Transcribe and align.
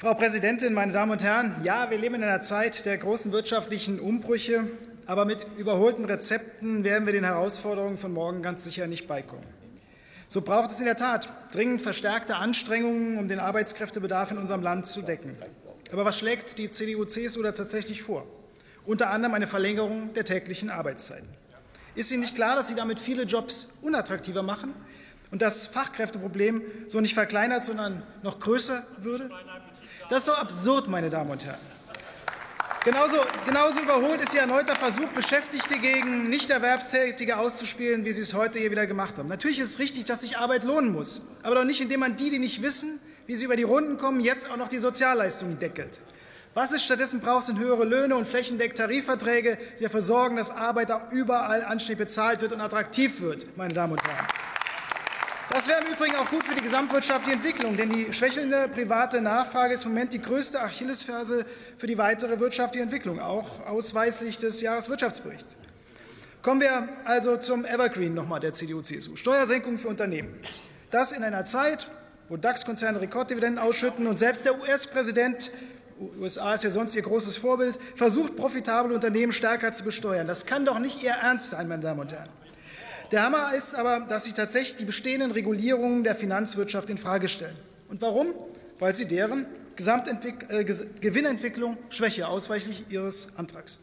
Frau 0.00 0.14
Präsidentin, 0.14 0.72
meine 0.72 0.92
Damen 0.92 1.12
und 1.12 1.22
Herren! 1.22 1.56
Ja, 1.62 1.90
wir 1.90 1.98
leben 1.98 2.14
in 2.14 2.24
einer 2.24 2.40
Zeit 2.40 2.86
der 2.86 2.96
großen 2.96 3.32
wirtschaftlichen 3.32 4.00
Umbrüche, 4.00 4.66
aber 5.04 5.26
mit 5.26 5.44
überholten 5.58 6.06
Rezepten 6.06 6.84
werden 6.84 7.04
wir 7.04 7.12
den 7.12 7.24
Herausforderungen 7.24 7.98
von 7.98 8.10
morgen 8.10 8.40
ganz 8.40 8.64
sicher 8.64 8.86
nicht 8.86 9.06
beikommen. 9.06 9.44
So 10.26 10.40
braucht 10.40 10.70
es 10.70 10.80
in 10.80 10.86
der 10.86 10.96
Tat 10.96 11.30
dringend 11.52 11.82
verstärkte 11.82 12.36
Anstrengungen, 12.36 13.18
um 13.18 13.28
den 13.28 13.40
Arbeitskräftebedarf 13.40 14.30
in 14.30 14.38
unserem 14.38 14.62
Land 14.62 14.86
zu 14.86 15.02
decken. 15.02 15.36
Aber 15.92 16.06
was 16.06 16.18
schlägt 16.18 16.56
die 16.56 16.70
CDU-CSU 16.70 17.42
da 17.42 17.52
tatsächlich 17.52 18.00
vor? 18.00 18.26
Unter 18.86 19.10
anderem 19.10 19.34
eine 19.34 19.46
Verlängerung 19.46 20.14
der 20.14 20.24
täglichen 20.24 20.70
Arbeitszeiten. 20.70 21.28
Ist 21.94 22.10
Ihnen 22.10 22.20
nicht 22.20 22.36
klar, 22.36 22.56
dass 22.56 22.68
Sie 22.68 22.74
damit 22.74 23.00
viele 23.00 23.24
Jobs 23.24 23.68
unattraktiver 23.82 24.42
machen 24.42 24.72
und 25.30 25.42
das 25.42 25.66
Fachkräfteproblem 25.66 26.62
so 26.86 27.02
nicht 27.02 27.12
verkleinert, 27.12 27.66
sondern 27.66 28.02
noch 28.22 28.40
größer 28.40 28.86
würde? 28.96 29.28
Das 30.10 30.18
ist 30.18 30.26
so 30.26 30.32
absurd, 30.32 30.88
meine 30.88 31.08
Damen 31.08 31.30
und 31.30 31.46
Herren. 31.46 31.60
Genauso, 32.84 33.18
genauso 33.46 33.80
überholt 33.80 34.20
ist 34.20 34.34
Ihr 34.34 34.40
erneuter 34.40 34.74
Versuch, 34.74 35.06
Beschäftigte 35.10 35.78
gegen 35.78 36.28
Nichterwerbstätige 36.28 37.36
auszuspielen, 37.36 38.04
wie 38.04 38.12
Sie 38.12 38.22
es 38.22 38.34
heute 38.34 38.58
hier 38.58 38.72
wieder 38.72 38.88
gemacht 38.88 39.18
haben. 39.18 39.28
Natürlich 39.28 39.60
ist 39.60 39.70
es 39.70 39.78
richtig, 39.78 40.06
dass 40.06 40.22
sich 40.22 40.36
Arbeit 40.36 40.64
lohnen 40.64 40.90
muss, 40.92 41.22
aber 41.44 41.54
doch 41.54 41.64
nicht, 41.64 41.80
indem 41.80 42.00
man 42.00 42.16
die, 42.16 42.30
die 42.30 42.40
nicht 42.40 42.60
wissen, 42.60 42.98
wie 43.26 43.36
sie 43.36 43.44
über 43.44 43.54
die 43.54 43.62
Runden 43.62 43.98
kommen, 43.98 44.18
jetzt 44.18 44.50
auch 44.50 44.56
noch 44.56 44.66
die 44.66 44.78
Sozialleistungen 44.78 45.60
deckelt. 45.60 46.00
Was 46.54 46.72
es 46.72 46.82
stattdessen 46.82 47.20
braucht, 47.20 47.44
sind 47.44 47.60
höhere 47.60 47.84
Löhne 47.84 48.16
und 48.16 48.26
flächendeckend 48.26 48.78
Tarifverträge, 48.78 49.58
die 49.78 49.84
dafür 49.84 50.00
sorgen, 50.00 50.34
dass 50.34 50.50
Arbeit 50.50 50.90
auch 50.90 51.12
überall 51.12 51.62
anständig 51.62 51.98
bezahlt 51.98 52.40
wird 52.40 52.52
und 52.52 52.60
attraktiv 52.60 53.20
wird, 53.20 53.56
meine 53.56 53.72
Damen 53.72 53.92
und 53.92 54.02
Herren. 54.02 54.26
Das 55.52 55.66
wäre 55.66 55.80
im 55.80 55.92
Übrigen 55.92 56.14
auch 56.14 56.30
gut 56.30 56.44
für 56.44 56.54
die 56.54 56.62
gesamtwirtschaftliche 56.62 57.36
Entwicklung, 57.36 57.76
denn 57.76 57.90
die 57.90 58.12
schwächelnde 58.12 58.68
private 58.68 59.20
Nachfrage 59.20 59.74
ist 59.74 59.84
im 59.84 59.90
Moment 59.90 60.12
die 60.12 60.20
größte 60.20 60.60
Achillesferse 60.60 61.44
für 61.76 61.88
die 61.88 61.98
weitere 61.98 62.38
wirtschaftliche 62.38 62.84
Entwicklung, 62.84 63.18
auch 63.18 63.66
ausweislich 63.66 64.38
des 64.38 64.60
Jahreswirtschaftsberichts. 64.60 65.58
Kommen 66.42 66.60
wir 66.60 66.88
also 67.04 67.36
zum 67.36 67.64
Evergreen 67.64 68.14
nochmal 68.14 68.38
der 68.38 68.52
CDU-CSU. 68.52 69.16
Steuersenkung 69.16 69.76
für 69.76 69.88
Unternehmen. 69.88 70.38
Das 70.92 71.10
in 71.10 71.24
einer 71.24 71.44
Zeit, 71.44 71.90
wo 72.28 72.36
DAX-Konzerne 72.36 73.00
Rekorddividenden 73.00 73.58
ausschütten 73.58 74.06
und 74.06 74.18
selbst 74.18 74.44
der 74.44 74.58
US-Präsident 74.58 75.50
USA 76.18 76.54
ist 76.54 76.64
ja 76.64 76.70
sonst 76.70 76.94
Ihr 76.94 77.02
großes 77.02 77.36
Vorbild, 77.36 77.78
versucht, 77.96 78.36
profitable 78.36 78.94
Unternehmen 78.94 79.32
stärker 79.32 79.72
zu 79.72 79.84
besteuern. 79.84 80.26
Das 80.26 80.46
kann 80.46 80.64
doch 80.64 80.78
nicht 80.78 81.02
Ihr 81.02 81.10
Ernst 81.10 81.50
sein, 81.50 81.68
meine 81.68 81.82
Damen 81.82 82.00
und 82.00 82.12
Herren. 82.12 82.30
Der 83.10 83.24
Hammer 83.24 83.54
ist 83.56 83.74
aber, 83.74 84.00
dass 84.00 84.24
Sie 84.24 84.32
tatsächlich 84.32 84.76
die 84.76 84.84
bestehenden 84.84 85.32
Regulierungen 85.32 86.04
der 86.04 86.14
Finanzwirtschaft 86.14 86.90
infrage 86.90 87.28
stellen. 87.28 87.56
Und 87.88 88.00
warum? 88.00 88.28
Weil 88.78 88.94
Sie 88.94 89.06
deren 89.06 89.46
äh, 89.76 90.64
Gewinnentwicklung 91.00 91.76
schwäche, 91.88 92.28
ausweichlich 92.28 92.84
Ihres 92.88 93.28
Antrags. 93.36 93.80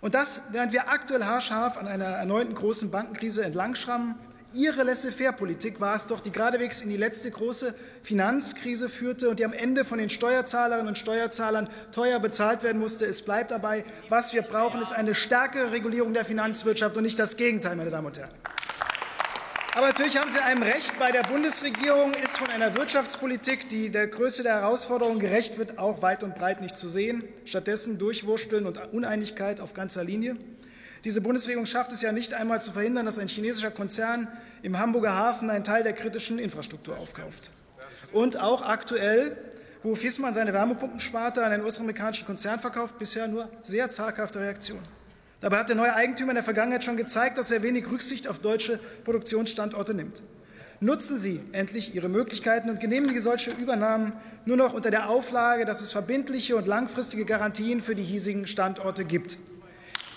Und 0.00 0.14
das, 0.14 0.40
während 0.50 0.72
wir 0.72 0.88
aktuell 0.88 1.24
haarscharf 1.24 1.76
an 1.76 1.86
einer 1.86 2.04
erneuten 2.04 2.54
großen 2.54 2.90
Bankenkrise 2.90 3.44
entlangschrammen 3.44 4.16
Ihre 4.54 4.82
Laissez-faire-Politik 4.82 5.78
war 5.78 5.94
es 5.94 6.06
doch, 6.06 6.20
die 6.20 6.32
geradewegs 6.32 6.80
in 6.80 6.88
die 6.88 6.96
letzte 6.96 7.30
große 7.30 7.74
Finanzkrise 8.02 8.88
führte 8.88 9.28
und 9.28 9.38
die 9.38 9.44
am 9.44 9.52
Ende 9.52 9.84
von 9.84 9.98
den 9.98 10.08
Steuerzahlerinnen 10.08 10.88
und 10.88 10.96
Steuerzahlern 10.96 11.68
teuer 11.92 12.18
bezahlt 12.18 12.62
werden 12.62 12.78
musste. 12.78 13.04
Es 13.04 13.20
bleibt 13.20 13.50
dabei, 13.50 13.84
was 14.08 14.32
wir 14.32 14.40
brauchen, 14.40 14.80
ist 14.80 14.92
eine 14.92 15.14
stärkere 15.14 15.72
Regulierung 15.72 16.14
der 16.14 16.24
Finanzwirtschaft 16.24 16.96
und 16.96 17.02
nicht 17.02 17.18
das 17.18 17.36
Gegenteil, 17.36 17.76
meine 17.76 17.90
Damen 17.90 18.06
und 18.06 18.16
Herren. 18.16 18.30
Aber 19.74 19.88
natürlich 19.88 20.18
haben 20.18 20.30
Sie 20.30 20.40
einem 20.40 20.62
recht. 20.62 20.98
Bei 20.98 21.12
der 21.12 21.22
Bundesregierung 21.24 22.14
ist 22.14 22.38
von 22.38 22.48
einer 22.48 22.74
Wirtschaftspolitik, 22.74 23.68
die 23.68 23.90
der 23.90 24.06
Größe 24.06 24.42
der 24.42 24.62
Herausforderungen 24.62 25.20
gerecht 25.20 25.58
wird, 25.58 25.78
auch 25.78 26.00
weit 26.00 26.22
und 26.22 26.34
breit 26.34 26.62
nicht 26.62 26.76
zu 26.76 26.88
sehen. 26.88 27.22
Stattdessen 27.44 27.98
Durchwursteln 27.98 28.66
und 28.66 28.80
Uneinigkeit 28.94 29.60
auf 29.60 29.74
ganzer 29.74 30.02
Linie. 30.02 30.36
Diese 31.04 31.20
Bundesregierung 31.20 31.66
schafft 31.66 31.92
es 31.92 32.02
ja 32.02 32.12
nicht 32.12 32.34
einmal 32.34 32.60
zu 32.60 32.72
verhindern, 32.72 33.06
dass 33.06 33.18
ein 33.18 33.28
chinesischer 33.28 33.70
Konzern 33.70 34.28
im 34.62 34.78
Hamburger 34.78 35.14
Hafen 35.14 35.48
einen 35.50 35.64
Teil 35.64 35.82
der 35.82 35.92
kritischen 35.92 36.38
Infrastruktur 36.38 36.98
aufkauft. 36.98 37.50
Und 38.12 38.40
auch 38.40 38.62
aktuell, 38.62 39.36
wo 39.82 39.94
Fissmann 39.94 40.34
seine 40.34 40.52
Wärmepumpensparte 40.52 41.44
an 41.44 41.52
einen 41.52 41.64
US-amerikanischen 41.64 42.26
Konzern 42.26 42.58
verkauft, 42.58 42.98
bisher 42.98 43.28
nur 43.28 43.48
sehr 43.62 43.90
zaghafte 43.90 44.40
Reaktionen. 44.40 44.82
Dabei 45.40 45.58
hat 45.58 45.68
der 45.68 45.76
neue 45.76 45.94
Eigentümer 45.94 46.32
in 46.32 46.36
der 46.36 46.44
Vergangenheit 46.44 46.82
schon 46.82 46.96
gezeigt, 46.96 47.38
dass 47.38 47.52
er 47.52 47.62
wenig 47.62 47.88
Rücksicht 47.88 48.26
auf 48.26 48.40
deutsche 48.40 48.80
Produktionsstandorte 49.04 49.94
nimmt. 49.94 50.22
Nutzen 50.80 51.18
Sie 51.18 51.40
endlich 51.52 51.94
Ihre 51.94 52.08
Möglichkeiten 52.08 52.70
und 52.70 52.80
genehmigen 52.80 53.14
Sie 53.14 53.20
solche 53.20 53.50
Übernahmen 53.52 54.12
nur 54.44 54.56
noch 54.56 54.72
unter 54.72 54.90
der 54.90 55.08
Auflage, 55.08 55.64
dass 55.64 55.80
es 55.80 55.92
verbindliche 55.92 56.56
und 56.56 56.66
langfristige 56.66 57.24
Garantien 57.24 57.80
für 57.80 57.94
die 57.94 58.02
hiesigen 58.02 58.46
Standorte 58.46 59.04
gibt. 59.04 59.38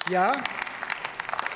Ja, 0.10 0.34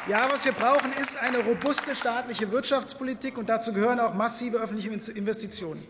ja, 0.08 0.28
was 0.32 0.46
wir 0.46 0.52
brauchen, 0.52 0.94
ist 0.94 1.18
eine 1.18 1.40
robuste 1.40 1.96
staatliche 1.96 2.52
Wirtschaftspolitik, 2.52 3.38
und 3.38 3.50
dazu 3.50 3.74
gehören 3.74 4.00
auch 4.00 4.14
massive 4.14 4.58
öffentliche 4.58 4.92
Investitionen. 5.12 5.86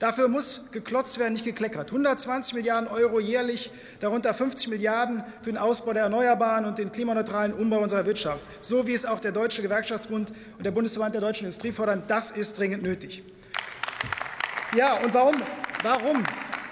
Dafür 0.00 0.26
muss 0.26 0.64
geklotzt 0.72 1.18
werden, 1.18 1.34
nicht 1.34 1.44
gekleckert. 1.44 1.90
120 1.90 2.54
Milliarden 2.54 2.88
Euro 2.88 3.20
jährlich, 3.20 3.70
darunter 4.00 4.34
50 4.34 4.68
Milliarden 4.68 5.22
für 5.40 5.52
den 5.52 5.58
Ausbau 5.58 5.92
der 5.92 6.02
Erneuerbaren 6.02 6.64
und 6.64 6.78
den 6.78 6.90
klimaneutralen 6.90 7.52
Umbau 7.52 7.78
unserer 7.78 8.04
Wirtschaft, 8.04 8.40
so 8.58 8.88
wie 8.88 8.92
es 8.92 9.06
auch 9.06 9.20
der 9.20 9.30
Deutsche 9.30 9.62
Gewerkschaftsbund 9.62 10.32
und 10.58 10.64
der 10.66 10.72
Bundesverband 10.72 11.14
der 11.14 11.20
deutschen 11.20 11.44
Industrie 11.44 11.70
fordern. 11.70 12.02
Das 12.08 12.32
ist 12.32 12.58
dringend 12.58 12.82
nötig. 12.82 13.22
Ja, 14.76 14.94
und 14.94 15.14
warum? 15.14 15.40
Warum, 15.84 16.24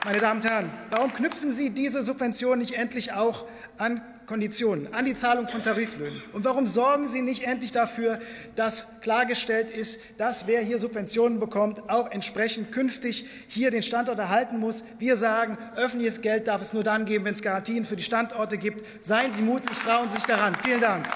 meine 0.04 0.18
Damen 0.18 0.40
und 0.40 0.48
Herren, 0.48 0.70
warum 0.90 1.14
knüpfen 1.14 1.52
Sie 1.52 1.70
diese 1.70 2.02
Subventionen 2.02 2.58
nicht 2.58 2.74
endlich 2.74 3.12
auch 3.12 3.44
an 3.78 4.02
Konditionen, 4.26 4.92
an 4.92 5.04
die 5.04 5.14
Zahlung 5.14 5.48
von 5.48 5.62
Tariflöhnen? 5.62 6.22
Und 6.32 6.44
warum 6.44 6.66
sorgen 6.66 7.06
Sie 7.06 7.22
nicht 7.22 7.44
endlich 7.44 7.72
dafür, 7.72 8.20
dass 8.56 8.86
klargestellt 9.00 9.70
ist, 9.70 10.00
dass 10.16 10.46
wer 10.46 10.60
hier 10.60 10.78
Subventionen 10.78 11.40
bekommt, 11.40 11.90
auch 11.90 12.10
entsprechend 12.10 12.72
künftig 12.72 13.26
hier 13.48 13.70
den 13.70 13.82
Standort 13.82 14.18
erhalten 14.18 14.58
muss? 14.58 14.84
Wir 14.98 15.16
sagen, 15.16 15.58
öffentliches 15.76 16.20
Geld 16.20 16.48
darf 16.48 16.62
es 16.62 16.72
nur 16.72 16.82
dann 16.82 17.04
geben, 17.04 17.24
wenn 17.24 17.34
es 17.34 17.42
Garantien 17.42 17.84
für 17.84 17.96
die 17.96 18.02
Standorte 18.02 18.58
gibt. 18.58 18.84
Seien 19.04 19.32
Sie 19.32 19.42
mutig, 19.42 19.76
trauen 19.84 20.08
Sie 20.08 20.16
sich 20.16 20.24
daran. 20.24 20.54
Vielen 20.62 20.80
Dank. 20.80 21.06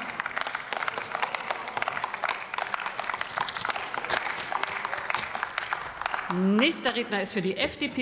Nächster 6.34 6.94
Redner 6.94 7.22
ist 7.22 7.32
für 7.32 7.40
die 7.40 7.56
FDP 7.56 7.94